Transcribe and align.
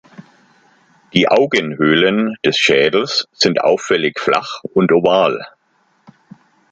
Die 1.13 1.27
Augenhöhlen 1.27 2.35
des 2.43 2.57
Schädels 2.57 3.27
sind 3.33 3.63
auffällig 3.63 4.17
flach 4.19 4.63
und 4.73 4.91
oval. 4.91 5.45